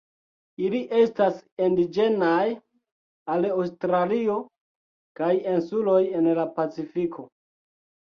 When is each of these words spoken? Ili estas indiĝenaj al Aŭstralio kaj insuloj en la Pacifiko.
Ili 0.67 0.77
estas 0.99 1.35
indiĝenaj 1.65 2.47
al 3.33 3.45
Aŭstralio 3.49 4.37
kaj 5.21 5.29
insuloj 5.53 5.99
en 6.21 6.31
la 6.41 6.47
Pacifiko. 6.57 7.27